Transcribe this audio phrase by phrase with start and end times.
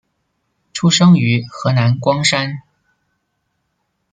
[0.73, 2.63] 出生于河南光山。